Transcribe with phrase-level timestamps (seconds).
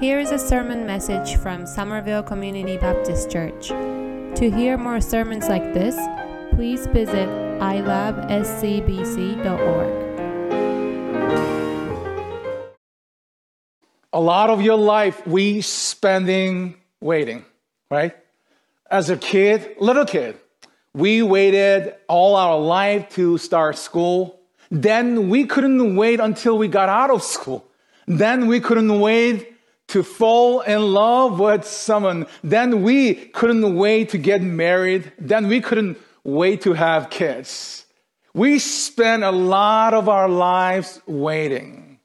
[0.00, 3.68] Here is a sermon message from Somerville Community Baptist Church.
[3.68, 5.94] To hear more sermons like this,
[6.54, 7.28] please visit
[7.60, 8.30] ilabscbc.org.
[14.14, 17.44] A lot of your life we spending waiting,
[17.90, 18.16] right?
[18.90, 20.38] As a kid, little kid,
[20.94, 24.40] we waited all our life to start school.
[24.70, 27.66] Then we couldn't wait until we got out of school.
[28.06, 29.49] Then we couldn't wait
[29.90, 32.26] to fall in love with someone.
[32.42, 35.12] Then we couldn't wait to get married.
[35.18, 37.86] Then we couldn't wait to have kids.
[38.32, 41.98] We spend a lot of our lives waiting.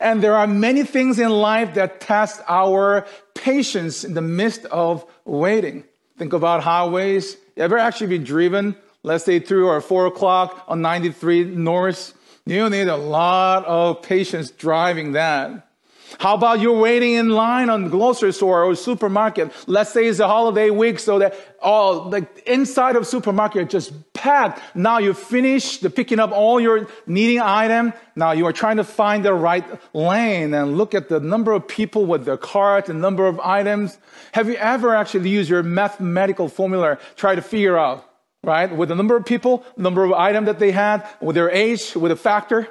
[0.00, 5.04] And there are many things in life that test our patience in the midst of
[5.24, 5.84] waiting.
[6.18, 7.36] Think about highways.
[7.56, 12.14] You ever actually be driven, let's say three or four o'clock on 93 North?
[12.44, 15.69] You need a lot of patience driving that.
[16.18, 19.52] How about you're waiting in line on the grocery store or supermarket?
[19.66, 24.60] Let's say it's a holiday week, so that all the inside of supermarket just packed.
[24.74, 27.92] Now you finish the picking up all your needing item.
[28.16, 31.68] Now you are trying to find the right lane and look at the number of
[31.68, 33.98] people with their cart, the number of items.
[34.32, 38.04] Have you ever actually used your mathematical formula try to figure out,
[38.42, 41.94] right, with the number of people, number of items that they had, with their age,
[41.94, 42.68] with a factor?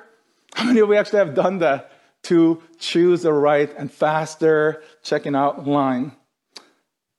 [0.55, 1.88] How many of you actually have done that?
[2.23, 6.11] To choose the right and faster checking out line.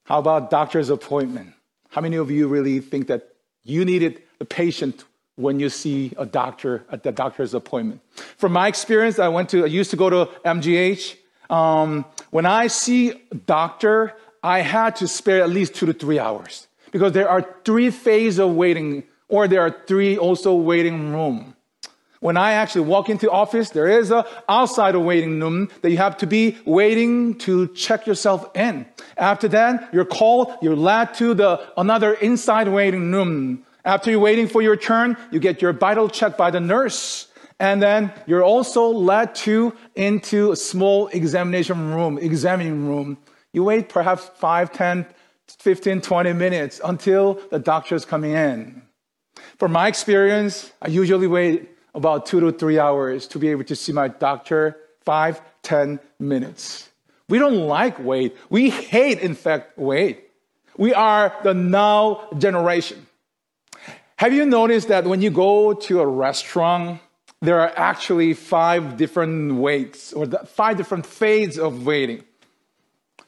[0.05, 1.53] How about doctor's appointment?
[1.91, 3.29] How many of you really think that
[3.63, 5.05] you needed the patient
[5.37, 8.01] when you see a doctor at the doctor's appointment?
[8.37, 11.17] From my experience, I went to, I used to go to MGH.
[11.49, 16.19] Um, when I see a doctor, I had to spare at least two to three
[16.19, 21.55] hours because there are three phases of waiting, or there are three also waiting room.
[22.21, 26.19] When I actually walk into office, there is a outside waiting room that you have
[26.19, 28.85] to be waiting to check yourself in.
[29.17, 33.65] After that, you're called, you're led to the another inside waiting room.
[33.87, 37.29] After you're waiting for your turn, you get your vital check by the nurse.
[37.59, 43.17] And then you're also led to into a small examination room, examining room.
[43.55, 45.07] You wait perhaps 5, 10,
[45.59, 48.83] 15, 20 minutes until the doctor is coming in.
[49.59, 53.77] From my experience, I usually wait about two to three hours to be able to
[53.77, 56.89] see my doctor, five, ten minutes.
[57.29, 58.37] We don't like wait.
[58.49, 60.31] We hate, in fact, wait.
[60.77, 63.07] We are the now generation.
[64.17, 67.01] Have you noticed that when you go to a restaurant,
[67.41, 72.25] there are actually five different waits or five different phases of waiting?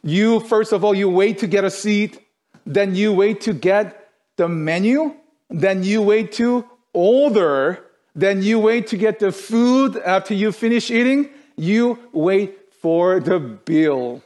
[0.02, 2.20] You, first of all, you wait to get a seat,
[2.66, 5.14] then you wait to get the menu,
[5.48, 7.84] then you wait to order
[8.14, 11.30] then you wait to get the food after you finish eating.
[11.56, 14.22] You wait for the bill.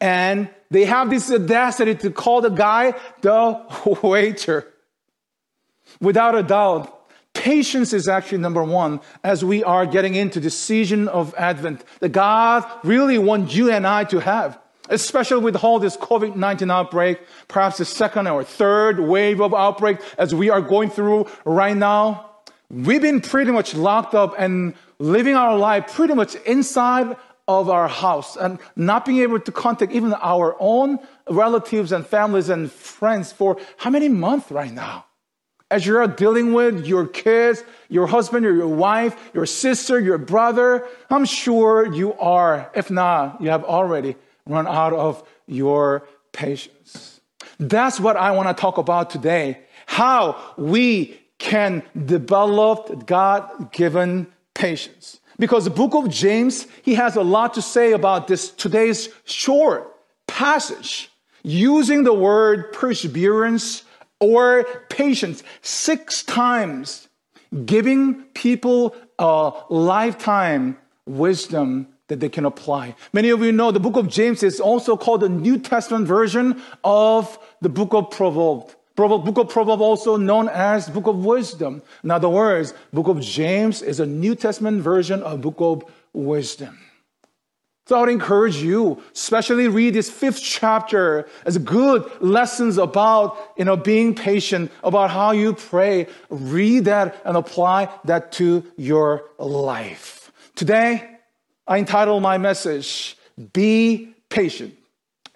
[0.00, 4.66] And they have this audacity to call the guy the waiter.
[6.00, 11.08] Without a doubt, patience is actually number one as we are getting into the season
[11.08, 14.58] of Advent that God really wants you and I to have.
[14.90, 19.98] Especially with all this COVID 19 outbreak, perhaps the second or third wave of outbreak
[20.18, 22.33] as we are going through right now.
[22.70, 27.16] We've been pretty much locked up and living our life pretty much inside
[27.46, 30.98] of our house and not being able to contact even our own
[31.28, 35.04] relatives and families and friends for how many months right now?
[35.70, 40.86] As you're dealing with your kids, your husband, or your wife, your sister, your brother,
[41.10, 42.70] I'm sure you are.
[42.74, 47.20] If not, you have already run out of your patience.
[47.58, 49.60] That's what I want to talk about today.
[49.86, 55.20] How we can develop God given patience.
[55.38, 59.90] Because the book of James, he has a lot to say about this today's short
[60.26, 61.10] passage
[61.42, 63.82] using the word perseverance
[64.20, 67.08] or patience six times,
[67.66, 72.94] giving people a lifetime wisdom that they can apply.
[73.12, 76.62] Many of you know the book of James is also called the New Testament version
[76.82, 78.76] of the book of Proverbs.
[78.96, 81.82] Book of Proverbs, also known as Book of Wisdom.
[82.04, 86.78] In other words, Book of James is a New Testament version of Book of Wisdom.
[87.86, 93.64] So I would encourage you, especially read this fifth chapter as good lessons about, you
[93.66, 96.06] know, being patient, about how you pray.
[96.30, 100.32] Read that and apply that to your life.
[100.54, 101.18] Today,
[101.66, 103.18] I entitle my message,
[103.52, 104.74] Be Patient.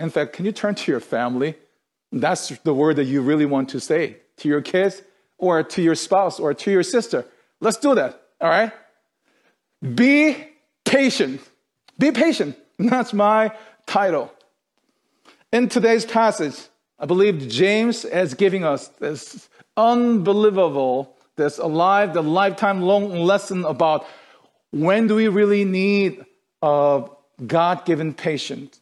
[0.00, 1.54] In fact, can you turn to your family?
[2.12, 5.02] That's the word that you really want to say to your kids
[5.36, 7.24] or to your spouse or to your sister.
[7.60, 8.72] Let's do that, all right?
[9.94, 10.36] Be
[10.84, 11.40] patient.
[11.98, 12.56] Be patient.
[12.78, 13.52] That's my
[13.86, 14.32] title.
[15.52, 16.56] In today's passage,
[16.98, 24.06] I believe James is giving us this unbelievable, this alive, the lifetime long lesson about
[24.70, 26.24] when do we really need
[26.62, 27.04] a
[27.46, 28.80] God given patience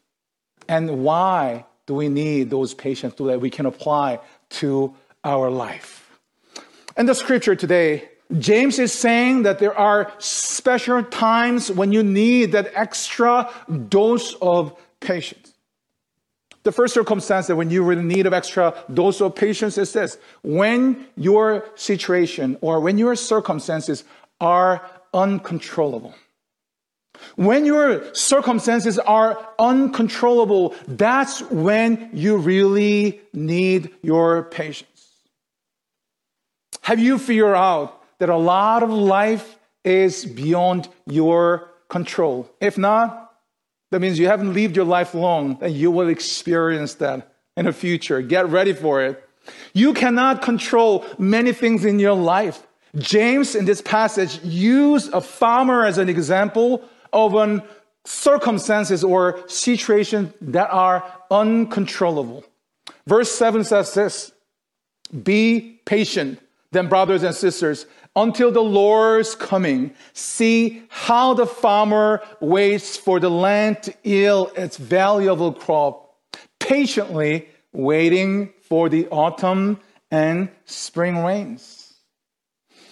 [0.69, 4.19] and why do we need those patience so that we can apply
[4.49, 4.95] to
[5.25, 6.19] our life.
[6.97, 12.53] In the scripture today, James is saying that there are special times when you need
[12.53, 13.51] that extra
[13.89, 15.53] dose of patience.
[16.65, 20.19] The first circumstance that when you're in need of extra dose of patience is this
[20.43, 24.03] when your situation or when your circumstances
[24.41, 24.85] are
[25.15, 26.15] uncontrollable.
[27.37, 34.89] When your circumstances are uncontrollable, that's when you really need your patience.
[36.83, 42.49] Have you figured out that a lot of life is beyond your control?
[42.61, 43.33] If not,
[43.91, 47.73] that means you haven't lived your life long and you will experience that in the
[47.73, 48.23] future.
[48.23, 49.23] Get ready for it.
[49.73, 52.67] You cannot control many things in your life.
[52.97, 56.83] James, in this passage, used a farmer as an example
[57.13, 57.63] of an
[58.07, 62.45] circumstances or situations that are uncontrollable.
[63.07, 64.33] Verse 7 says this
[65.23, 66.41] Be patient,
[66.73, 69.95] then, brothers and sisters, until the Lord's coming.
[70.13, 76.15] See how the farmer waits for the land to yield its valuable crop,
[76.59, 79.79] patiently waiting for the autumn
[80.11, 81.76] and spring rains.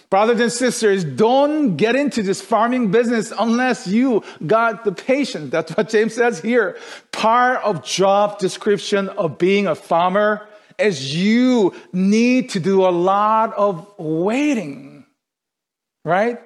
[0.09, 5.51] Brothers and sisters, don't get into this farming business unless you got the patience.
[5.51, 6.77] That's what James says here.
[7.11, 10.47] Part of job description of being a farmer
[10.77, 15.05] is you need to do a lot of waiting.
[16.03, 16.39] Right?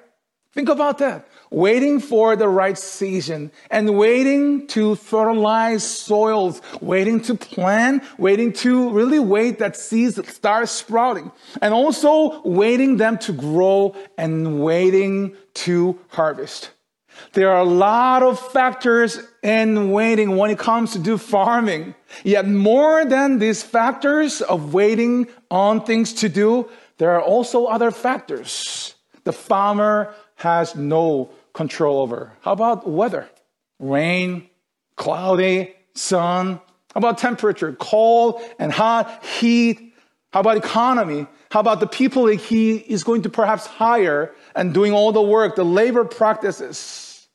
[0.60, 7.34] Think about that waiting for the right season and waiting to fertilize soils, waiting to
[7.34, 13.96] plant, waiting to really wait that seeds start sprouting, and also waiting them to grow
[14.18, 16.72] and waiting to harvest.
[17.32, 21.96] There are a lot of factors in waiting when it comes to do farming.
[22.26, 27.92] Yet more than these factors of waiting on things to do, there are also other
[27.92, 28.96] factors.
[29.24, 32.32] The farmer has no control over.
[32.42, 33.30] How about weather?
[33.80, 34.50] Rain,
[34.96, 36.62] cloudy, sun.
[36.94, 37.74] How about temperature?
[37.74, 39.94] Cold and hot, heat.
[40.32, 41.28] How about economy?
[41.52, 45.22] How about the people that he is going to perhaps hire and doing all the
[45.22, 47.28] work, the labor practices?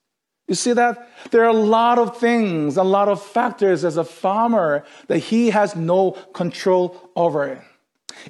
[0.49, 1.11] You see that?
[1.31, 5.51] There are a lot of things, a lot of factors as a farmer that he
[5.51, 7.65] has no control over.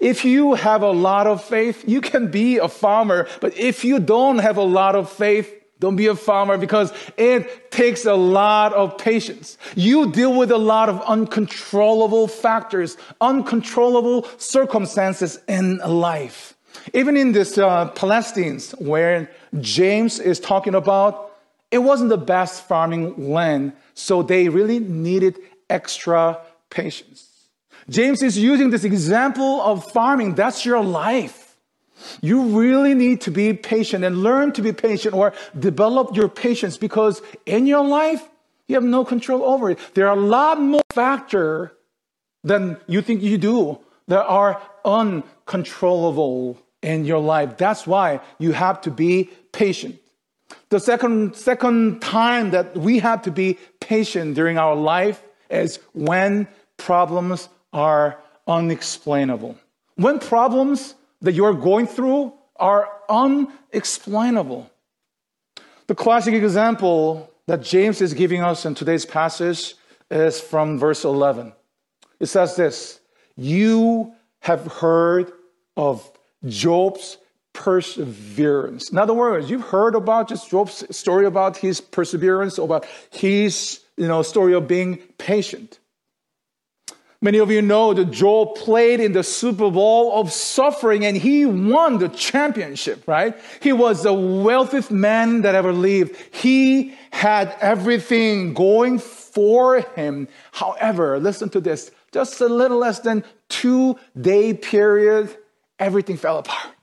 [0.01, 3.29] If you have a lot of faith, you can be a farmer.
[3.41, 7.71] But if you don't have a lot of faith, don't be a farmer because it
[7.71, 9.59] takes a lot of patience.
[9.75, 16.57] You deal with a lot of uncontrollable factors, uncontrollable circumstances in life.
[16.93, 19.31] Even in this uh, Palestines, where
[19.61, 21.33] James is talking about,
[21.71, 25.39] it wasn't the best farming land, so they really needed
[25.69, 26.39] extra
[26.71, 27.34] patience.
[27.89, 30.35] James is using this example of farming.
[30.35, 31.57] That's your life.
[32.21, 36.77] You really need to be patient and learn to be patient or develop your patience
[36.77, 38.23] because in your life,
[38.67, 39.79] you have no control over it.
[39.95, 41.71] There are a lot more factors
[42.43, 47.57] than you think you do that are uncontrollable in your life.
[47.57, 49.99] That's why you have to be patient.
[50.69, 56.49] The second, second time that we have to be patient during our life is when
[56.77, 59.59] problems are unexplainable.
[59.97, 64.71] When problems that you're going through are unexplainable.
[65.87, 69.75] The classic example that James is giving us in today's passage
[70.11, 71.53] is from verse 11.
[72.21, 73.01] It says this
[73.37, 75.33] You have heard
[75.77, 76.09] of
[76.47, 77.19] Job's
[77.53, 78.91] perseverance.
[78.91, 84.09] In other words, you've heard about just Job's story about his perseverance, about his you
[84.09, 85.79] know, story of being patient.
[87.25, 91.47] Many of you know that Job played in the Super Bowl of suffering and he
[91.47, 93.35] won the championship, right?
[93.63, 96.17] He was the wealthiest man that ever lived.
[96.33, 100.29] He had everything going for him.
[100.53, 101.91] However, listen to this.
[102.13, 105.35] Just a little less than two day period,
[105.79, 106.75] everything fell apart.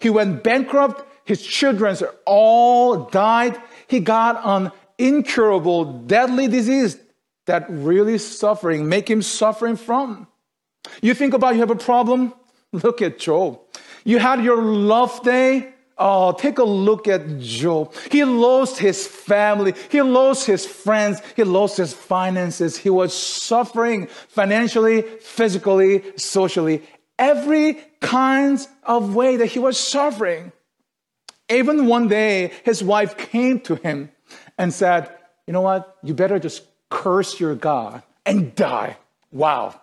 [0.00, 1.04] He went bankrupt.
[1.24, 3.62] His children all died.
[3.86, 6.98] He got an incurable, deadly disease
[7.46, 10.26] that really suffering, make him suffering from.
[11.00, 12.34] You think about you have a problem?
[12.72, 13.60] Look at Job.
[14.04, 17.94] You had your love day, Oh, take a look at Job.
[18.10, 19.74] He lost his family.
[19.90, 21.20] He lost his friends.
[21.36, 22.76] He lost his finances.
[22.76, 26.82] He was suffering financially, physically, socially,
[27.18, 30.50] every kinds of way that he was suffering.
[31.48, 34.10] Even one day, his wife came to him
[34.56, 35.08] and said,
[35.46, 35.98] You know what?
[36.02, 38.98] You better just curse your God and die.
[39.32, 39.80] Wow.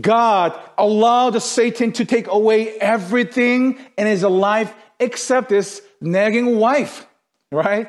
[0.00, 7.06] God allowed Satan to take away everything in his life except his nagging wife,
[7.50, 7.88] right?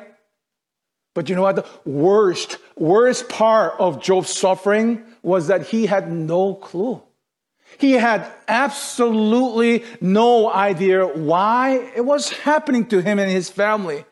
[1.14, 1.56] But you know what?
[1.56, 7.02] The worst, worst part of Job's suffering was that he had no clue.
[7.78, 14.04] He had absolutely no idea why it was happening to him and his family.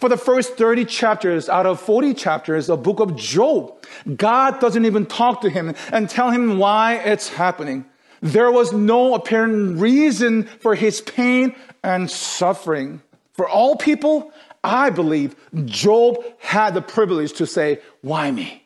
[0.00, 3.84] For the first 30 chapters out of 40 chapters of book of Job,
[4.16, 7.84] God doesn't even talk to him and tell him why it's happening.
[8.22, 11.54] There was no apparent reason for his pain
[11.84, 13.02] and suffering.
[13.34, 14.32] For all people,
[14.64, 18.62] I believe Job had the privilege to say, Why me?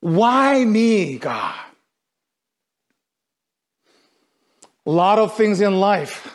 [0.00, 1.58] Why me, God?
[4.84, 6.34] A lot of things in life,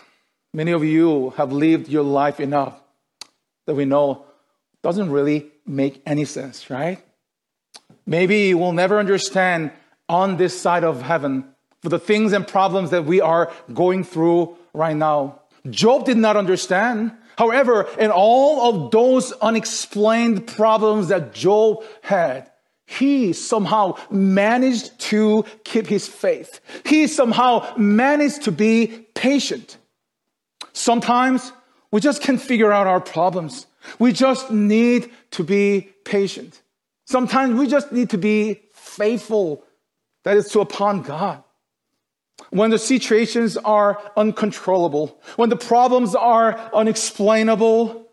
[0.55, 2.82] many of you have lived your life enough
[3.65, 4.25] that we know
[4.81, 7.03] doesn't really make any sense, right?
[8.05, 9.71] Maybe we'll never understand
[10.09, 11.45] on this side of heaven
[11.81, 15.39] for the things and problems that we are going through right now.
[15.69, 17.13] Job did not understand.
[17.37, 22.51] However, in all of those unexplained problems that Job had,
[22.85, 26.59] he somehow managed to keep his faith.
[26.85, 29.77] He somehow managed to be patient.
[30.73, 31.53] Sometimes
[31.93, 33.67] we just can't figure out our problems.
[33.99, 36.59] We just need to be patient.
[37.05, 39.63] Sometimes we just need to be faithful,
[40.23, 41.43] that is to upon God.
[42.49, 48.07] When the situations are uncontrollable, when the problems are unexplainable,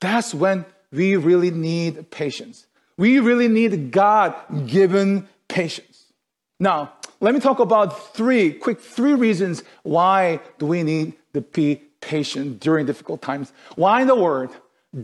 [0.00, 2.68] that's when we really need patience.
[2.96, 4.36] We really need God
[4.68, 6.12] given patience.
[6.60, 11.89] Now, let me talk about three quick three reasons why do we need to be
[12.00, 13.52] patient during difficult times.
[13.76, 14.54] Why in the world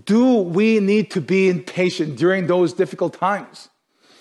[0.04, 3.68] do we need to be impatient during those difficult times?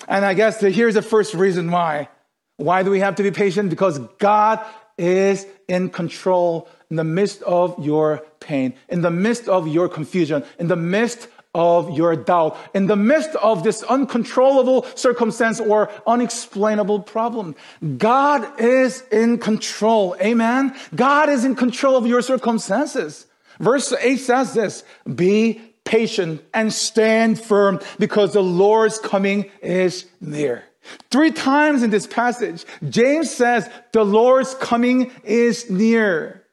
[0.07, 2.09] And I guess the, here's the first reason why.
[2.57, 3.69] Why do we have to be patient?
[3.69, 4.63] Because God
[4.97, 10.43] is in control in the midst of your pain, in the midst of your confusion,
[10.59, 16.99] in the midst of your doubt, in the midst of this uncontrollable circumstance or unexplainable
[16.99, 17.55] problem.
[17.97, 20.17] God is in control.
[20.21, 20.75] Amen.
[20.93, 23.25] God is in control of your circumstances.
[23.59, 24.83] Verse 8 says this
[25.15, 30.65] Be patient and stand firm because the Lord's coming is near.
[31.09, 36.43] Three times in this passage, James says the Lord's coming is near.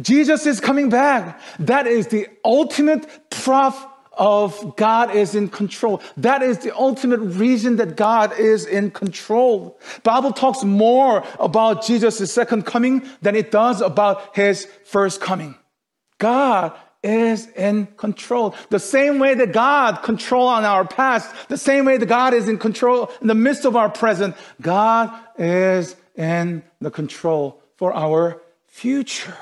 [0.00, 1.40] Jesus is coming back.
[1.58, 6.02] That is the ultimate proof of God is in control.
[6.16, 9.78] That is the ultimate reason that God is in control.
[10.02, 15.56] Bible talks more about Jesus' second coming than it does about his first coming.
[16.18, 18.54] God is in control.
[18.70, 22.48] The same way that God control on our past, the same way that God is
[22.48, 28.40] in control in the midst of our present, God is in the control for our
[28.68, 29.36] future.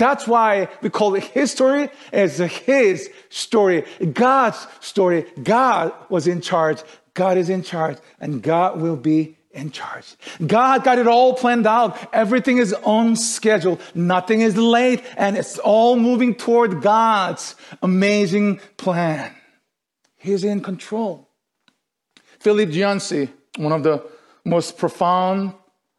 [0.00, 5.26] That's why we call it his story as his story, God's story.
[5.42, 6.82] God was in charge.
[7.12, 10.16] God is in charge and God will be in charge.
[10.46, 11.98] God got it all planned out.
[12.14, 13.78] Everything is on schedule.
[13.94, 19.34] Nothing is late and it's all moving toward God's amazing plan.
[20.16, 21.28] He's in control.
[22.38, 23.28] Philip Yancey,
[23.58, 24.02] one of the
[24.46, 25.52] most profound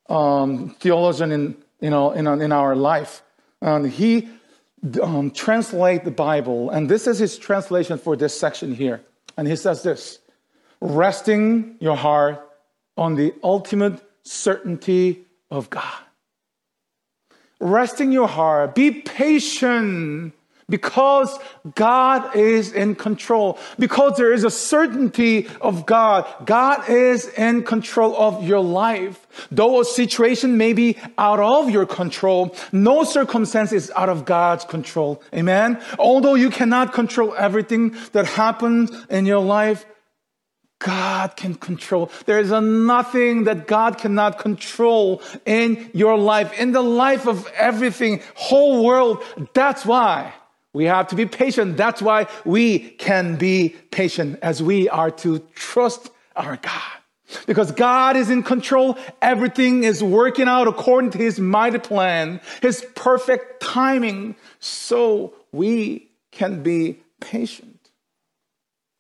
[0.10, 3.22] um, theologian in, you know, in, in our life,
[3.62, 4.30] um, he
[5.02, 9.02] um, translate the Bible, and this is his translation for this section here.
[9.38, 10.20] And he says this,
[10.80, 12.48] resting your heart
[12.98, 15.94] on the ultimate certainty of God.
[17.60, 20.34] Resting your heart, be patient
[20.72, 21.38] because
[21.76, 26.26] God is in control, because there is a certainty of God.
[26.46, 29.28] God is in control of your life.
[29.52, 34.66] Though a situation may be out of your control, no circumstance is out of God's
[34.66, 35.22] control.
[35.34, 35.80] Amen.
[36.00, 39.86] Although you cannot control everything that happens in your life,
[40.80, 42.12] God can control.
[42.26, 48.22] There is nothing that God cannot control in your life, in the life of everything,
[48.34, 49.24] whole world.
[49.54, 50.34] That's why
[50.74, 51.78] we have to be patient.
[51.78, 56.82] That's why we can be patient as we are to trust our God.
[57.46, 58.98] Because God is in control.
[59.22, 64.36] Everything is working out according to his mighty plan, his perfect timing.
[64.60, 67.90] So we can be patient.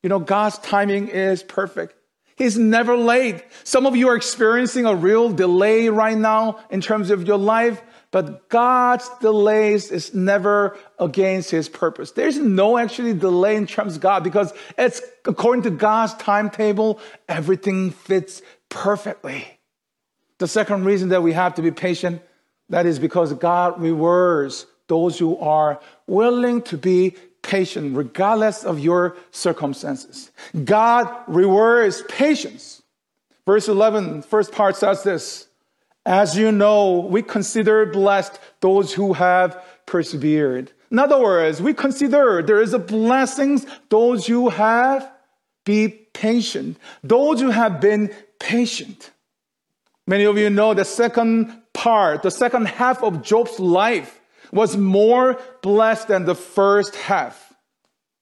[0.04, 1.96] You know, God's timing is perfect.
[2.36, 3.44] He's never late.
[3.64, 7.82] Some of you are experiencing a real delay right now in terms of your life,
[8.12, 12.12] but God's delays is never against his purpose.
[12.12, 17.00] There's no actually delay in terms God because it's according to God's timetable,
[17.30, 19.48] everything fits perfectly.
[20.40, 22.22] The second reason that we have to be patient,
[22.70, 29.16] that is because God rewards those who are willing to be patient regardless of your
[29.32, 30.32] circumstances.
[30.66, 32.82] God rewards patience.
[33.46, 35.48] Verse 11, first part says this
[36.06, 40.72] As you know, we consider blessed those who have persevered.
[40.90, 45.10] In other words, we consider there is a blessings those who have
[45.64, 49.12] be patient, those who have been patient.
[50.08, 54.20] Many of you know the second part, the second half of Job's life
[54.52, 57.54] was more blessed than the first half,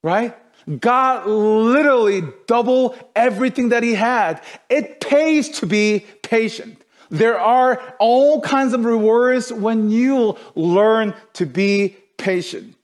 [0.04, 0.36] right?
[0.80, 4.44] God literally double everything that he had.
[4.70, 6.84] It pays to be patient.
[7.10, 12.76] There are all kinds of rewards when you learn to be patient.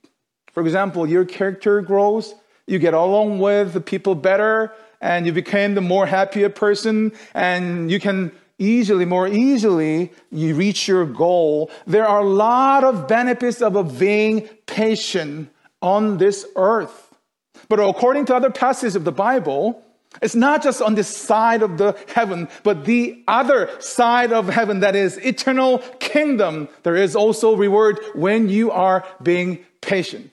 [0.52, 2.34] For example, your character grows,
[2.66, 7.90] you get along with the people better, and you become the more happier person, and
[7.90, 11.70] you can easily, more easily, you reach your goal.
[11.86, 15.50] There are a lot of benefits of being patient
[15.82, 17.14] on this earth.
[17.68, 19.82] But according to other passages of the Bible,
[20.22, 24.80] it's not just on this side of the heaven, but the other side of heaven,
[24.80, 26.68] that is eternal kingdom.
[26.82, 30.32] There is also reward when you are being patient.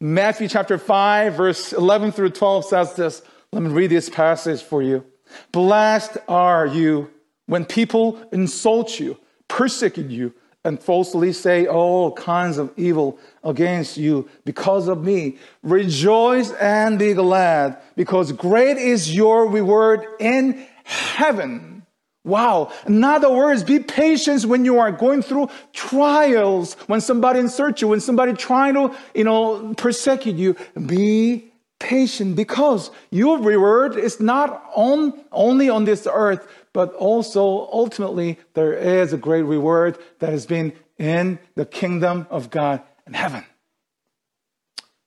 [0.00, 3.22] Matthew chapter 5, verse 11 through 12 says this.
[3.52, 5.04] Let me read this passage for you.
[5.52, 7.10] Blessed are you
[7.46, 9.18] when people insult you,
[9.48, 10.32] persecute you,
[10.64, 17.14] and falsely say all kinds of evil against you because of me, rejoice and be
[17.14, 21.86] glad, because great is your reward in heaven.
[22.24, 22.70] Wow.
[22.86, 27.88] In other words, be patient when you are going through trials, when somebody insults you,
[27.88, 30.54] when somebody trying to, you know, persecute you.
[30.84, 37.40] Be patient because your reward is not on, only on this earth, but also
[37.72, 43.14] ultimately there is a great reward that has been in the kingdom of God in
[43.14, 43.44] heaven.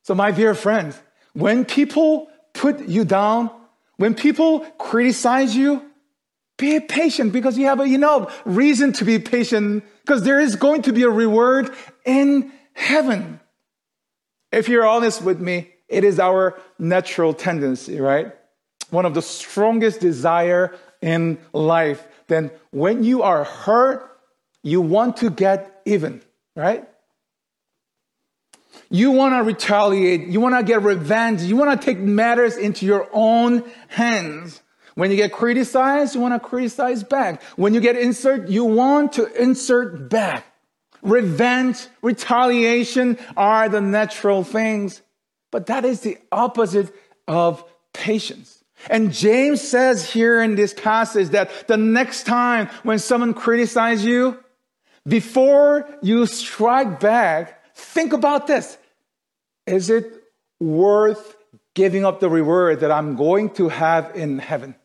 [0.04, 1.00] So, my dear friends,
[1.34, 3.50] when people put you down,
[3.98, 5.82] when people criticize you,
[6.58, 10.56] be patient because you have a, you know, reason to be patient because there is
[10.56, 11.74] going to be a reward
[12.06, 13.40] in heaven.
[14.52, 18.34] If you're honest with me, it is our natural tendency, right?
[18.90, 24.10] One of the strongest desire in life, then when you are hurt,
[24.64, 26.22] you want to get even,
[26.56, 26.88] right?
[28.90, 30.28] You want to retaliate.
[30.28, 31.42] You want to get revenge.
[31.42, 34.62] You want to take matters into your own hands.
[34.96, 37.44] When you get criticized, you want to criticize back.
[37.58, 40.46] When you get insert, you want to insert back.
[41.02, 45.02] Revenge, retaliation are the natural things.
[45.52, 46.94] But that is the opposite
[47.28, 48.63] of patience.
[48.90, 54.38] And James says here in this passage that the next time when someone criticizes you,
[55.08, 58.78] before you strike back, think about this.
[59.66, 60.24] Is it
[60.60, 61.36] worth
[61.76, 64.76] giving up the reward that I'm going to have in heaven?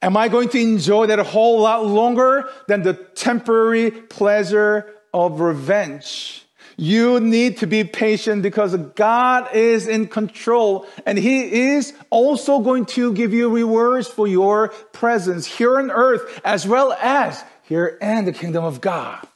[0.00, 5.40] Am I going to enjoy that a whole lot longer than the temporary pleasure of
[5.40, 6.44] revenge?
[6.76, 12.86] You need to be patient because God is in control and He is also going
[12.86, 18.24] to give you rewards for your presence here on earth as well as here in
[18.24, 19.26] the kingdom of God.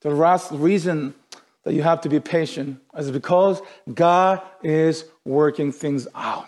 [0.00, 1.14] The last reason
[1.64, 3.60] that you have to be patient is because
[3.92, 6.46] God is working things out.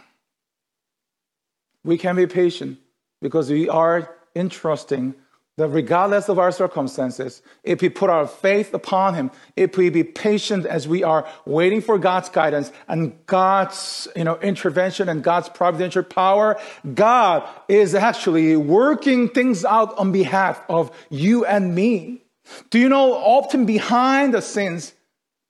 [1.84, 2.78] We can be patient
[3.22, 5.14] because we are entrusting
[5.56, 10.04] that regardless of our circumstances, if we put our faith upon Him, if we be
[10.04, 15.48] patient as we are waiting for God's guidance and God's you know, intervention and God's
[15.48, 16.60] providential power,
[16.94, 22.22] God is actually working things out on behalf of you and me.
[22.68, 24.92] Do you know, often behind the scenes,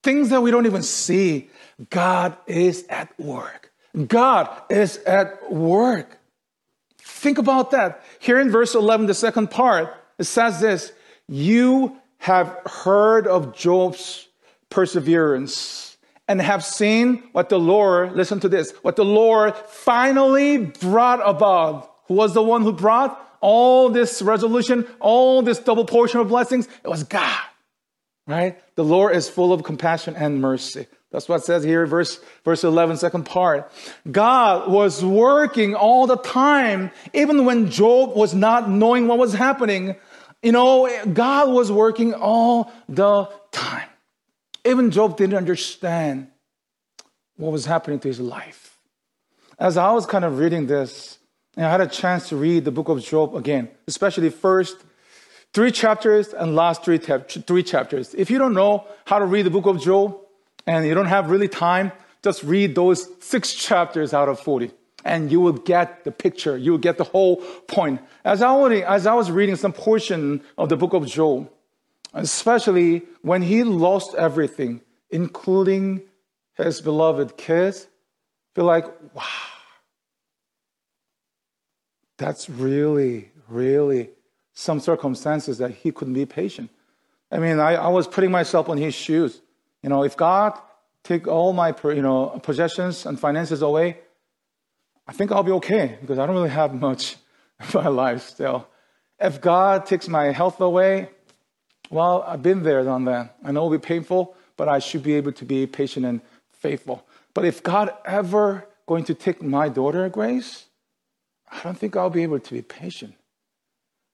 [0.05, 1.51] things that we don't even see,
[1.91, 3.73] God is at work.
[4.07, 6.16] God is at work.
[7.17, 8.05] Think about that.
[8.19, 10.93] Here in verse 11, the second part, it says this
[11.27, 14.29] You have heard of Job's
[14.69, 15.97] perseverance
[16.29, 21.91] and have seen what the Lord, listen to this, what the Lord finally brought about
[22.09, 26.69] Who was the one who brought all this resolution, all this double portion of blessings?
[26.85, 27.41] It was God,
[28.27, 28.61] right?
[28.75, 30.87] The Lord is full of compassion and mercy.
[31.13, 33.71] That's what it says here, verse, verse 11, second part.
[34.11, 39.97] God was working all the time, even when Job was not knowing what was happening.
[40.43, 43.89] You know, God was working all the time.
[44.65, 46.29] Even Job didn't understand
[47.37, 48.77] what was happening to his life.
[49.59, 51.19] As I was kind of reading this,
[51.57, 54.77] and I had a chance to read the book of Job again, especially first
[55.55, 58.13] three chapters and last three, three chapters.
[58.15, 60.21] If you don't know how to read the book of Job
[60.67, 64.73] and you don't have really time, just read those six chapters out of 40
[65.07, 66.59] and you will get the picture.
[66.59, 67.37] You will get the whole
[67.69, 68.01] point.
[68.25, 71.49] As I, was, as I was reading some portion of the book of Job,
[72.13, 76.03] especially when he lost everything, including
[76.55, 77.87] his beloved kids,
[78.55, 79.23] feel like, wow,
[82.19, 84.11] that's really, really
[84.55, 86.71] some circumstances that he couldn't be patient.
[87.31, 89.41] I mean, I, I was putting myself on his shoes.
[89.87, 90.59] You know, if God
[91.05, 93.99] take all my you know possessions and finances away,
[95.07, 97.15] I think I'll be okay because I don't really have much
[97.61, 98.67] in my life still.
[99.21, 101.11] If God takes my health away,
[101.89, 103.37] well, I've been there, done that.
[103.45, 106.21] I know it'll be painful, but I should be able to be patient and
[106.51, 107.07] faithful.
[107.33, 110.67] But if God ever going to take my daughter, Grace,
[111.49, 113.15] I don't think I'll be able to be patient.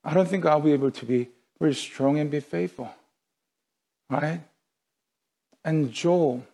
[0.05, 2.91] I don't think I'll be able to be very strong and be faithful.
[4.11, 4.43] Right?
[5.65, 6.45] And Job,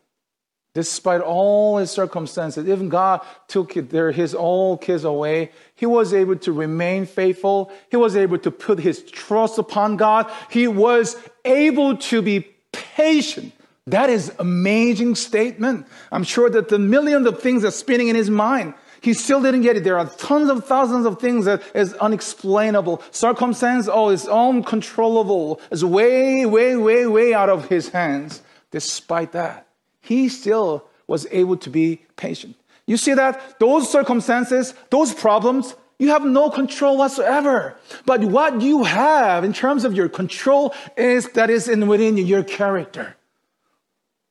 [0.75, 6.37] despite all his circumstances, even God took their, his all kids away, he was able
[6.37, 7.73] to remain faithful.
[7.91, 10.31] He was able to put his trust upon God.
[10.51, 12.41] He was able to be
[12.73, 13.53] patient.
[13.87, 15.87] That is amazing statement.
[16.13, 18.75] I'm sure that the millions of things are spinning in his mind.
[19.01, 19.85] He still didn't get it.
[19.85, 23.03] There are tons of thousands of things that is unexplainable.
[23.13, 25.61] Circumstance, oh, it's uncontrollable.
[25.71, 28.43] It's way, way, way, way out of his hands.
[28.71, 29.67] Despite that,
[30.01, 32.57] he still was able to be patient.
[32.87, 33.59] You see that?
[33.59, 37.77] Those circumstances, those problems, you have no control whatsoever.
[38.07, 42.45] But what you have in terms of your control is that is in within your
[42.45, 43.17] character.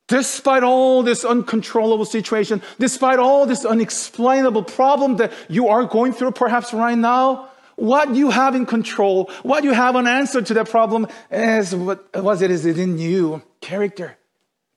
[0.08, 6.32] Despite all this uncontrollable situation, despite all this unexplainable problem that you are going through
[6.32, 10.70] perhaps right now, what you have in control, what you have an answer to that
[10.70, 14.18] problem is what, what it is in you, character.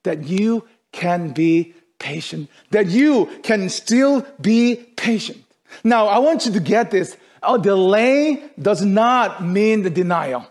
[0.05, 5.39] That you can be patient, that you can still be patient.
[5.85, 7.17] Now, I want you to get this.
[7.43, 10.47] A delay does not mean the denial.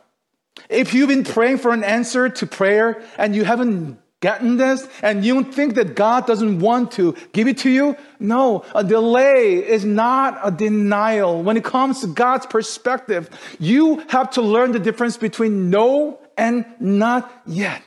[0.69, 5.23] If you've been praying for an answer to prayer and you haven't gotten this and
[5.23, 7.95] you think that God doesn't want to give it to you?
[8.19, 11.41] No, a delay is not a denial.
[11.41, 16.65] When it comes to God's perspective, you have to learn the difference between no and
[16.79, 17.81] not yet.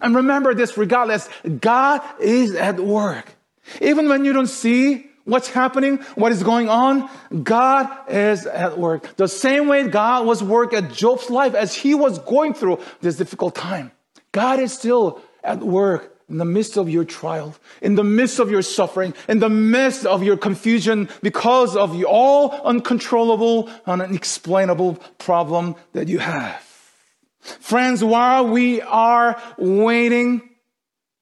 [0.00, 1.28] And remember this regardless,
[1.60, 3.34] God is at work.
[3.80, 7.08] Even when you don't see what's happening, what is going on,
[7.42, 9.16] God is at work.
[9.16, 13.16] The same way God was work at Job's life as he was going through this
[13.16, 13.92] difficult time.
[14.32, 18.50] God is still at work in the midst of your trial, in the midst of
[18.50, 24.94] your suffering, in the midst of your confusion because of the all uncontrollable and unexplainable
[25.18, 26.69] problem that you have.
[27.40, 30.50] Friends, while we are waiting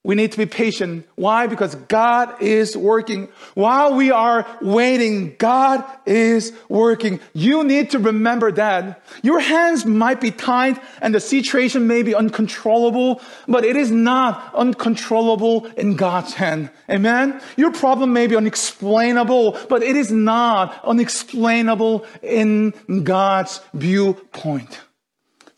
[0.09, 1.07] we need to be patient.
[1.16, 1.48] Why?
[1.48, 3.28] Because God is working.
[3.52, 7.20] While we are waiting, God is working.
[7.35, 9.04] You need to remember that.
[9.22, 14.54] Your hands might be tied and the situation may be uncontrollable, but it is not
[14.54, 16.70] uncontrollable in God's hand.
[16.88, 17.42] Amen?
[17.59, 22.72] Your problem may be unexplainable, but it is not unexplainable in
[23.04, 24.81] God's viewpoint.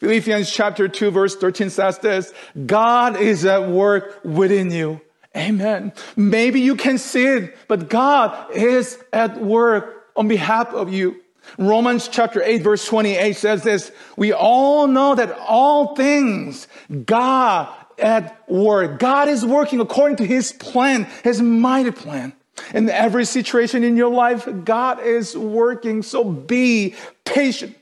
[0.01, 2.33] Philippians chapter 2 verse 13 says this,
[2.67, 5.01] God is at work within you.
[5.37, 5.93] Amen.
[6.17, 11.21] Maybe you can see it, but God is at work on behalf of you.
[11.59, 16.67] Romans chapter 8 verse 28 says this, we all know that all things
[17.05, 18.99] God at work.
[18.99, 22.33] God is working according to his plan, his mighty plan.
[22.75, 26.03] In every situation in your life, God is working.
[26.03, 27.77] So be patient.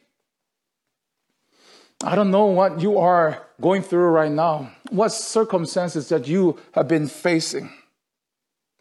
[2.03, 6.87] I don't know what you are going through right now, what circumstances that you have
[6.87, 7.71] been facing.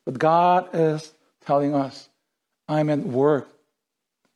[0.05, 1.13] But God is
[1.45, 2.09] telling us,
[2.67, 3.49] I'm at work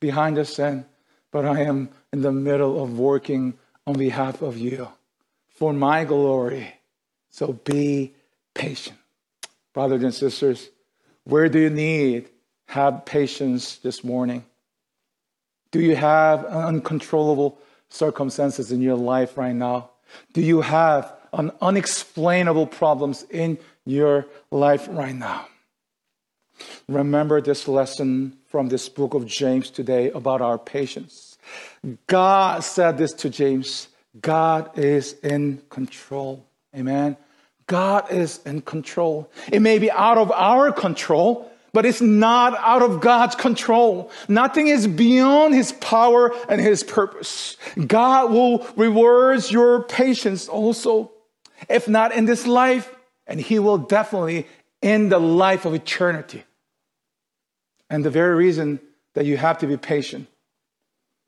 [0.00, 0.84] behind the scene,
[1.30, 3.54] but I am in the middle of working
[3.86, 4.88] on behalf of you
[5.48, 6.74] for my glory.
[7.30, 8.12] So be
[8.52, 8.98] patient.
[9.72, 10.70] Brothers and sisters,
[11.24, 12.28] where do you need
[12.66, 14.44] have patience this morning?
[15.70, 17.58] Do you have uncontrollable
[17.92, 19.90] circumstances in your life right now?
[20.32, 25.46] Do you have an unexplainable problems in your life right now?
[26.88, 31.38] Remember this lesson from this book of James today about our patience.
[32.06, 33.88] God said this to James
[34.20, 36.44] God is in control.
[36.76, 37.16] Amen.
[37.66, 39.30] God is in control.
[39.50, 44.10] It may be out of our control, but it's not out of God's control.
[44.28, 47.56] Nothing is beyond His power and His purpose.
[47.86, 51.10] God will reward your patience also,
[51.68, 52.94] if not in this life,
[53.26, 54.46] and He will definitely
[54.82, 56.44] in the life of eternity.
[57.88, 58.80] And the very reason
[59.14, 60.26] that you have to be patient,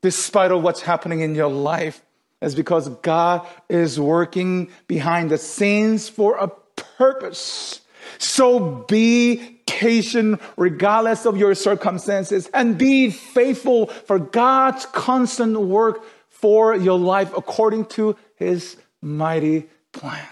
[0.01, 2.01] despite of what's happening in your life,
[2.41, 6.49] is because God is working behind the scenes for a
[6.97, 7.81] purpose.
[8.17, 16.75] So be patient regardless of your circumstances and be faithful for God's constant work for
[16.75, 20.27] your life according to his mighty plan.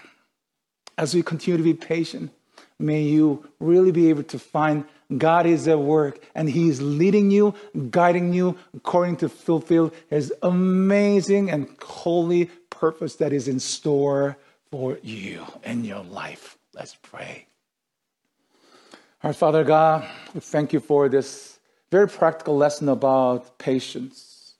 [0.96, 2.30] As we continue to be patient,
[2.78, 4.84] may you really be able to find
[5.18, 7.54] God is at work and He is leading you,
[7.90, 14.38] guiding you according to fulfill His amazing and holy purpose that is in store
[14.70, 16.56] for you and your life.
[16.74, 17.46] Let's pray.
[19.24, 21.58] Our Father God, we thank you for this
[21.90, 24.56] very practical lesson about patience.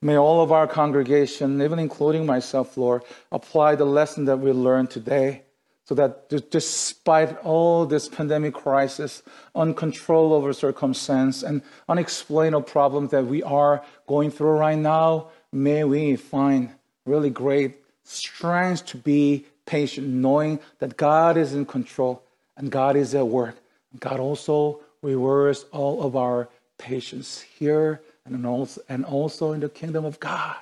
[0.00, 4.90] May all of our congregation, even including myself, Lord, apply the lesson that we learned
[4.90, 5.42] today
[5.84, 9.22] so that despite all this pandemic crisis,
[9.54, 16.70] uncontrollable circumstance, and unexplainable problems that we are going through right now, may we find
[17.04, 22.22] really great strength to be patient, knowing that God is in control
[22.56, 23.56] and God is at work
[23.98, 26.48] God also rewards all of our
[26.78, 30.56] patience here and also, and also in the kingdom of God.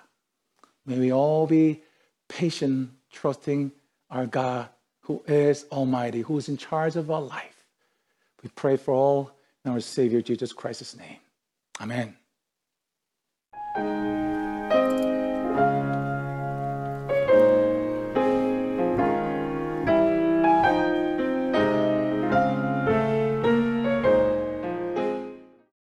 [0.86, 1.82] May we all be
[2.28, 3.72] patient, trusting
[4.10, 4.68] our God
[5.02, 7.64] who is Almighty, who is in charge of our life.
[8.42, 9.32] We pray for all
[9.64, 11.18] in our Savior Jesus Christ's name.
[11.80, 12.16] Amen.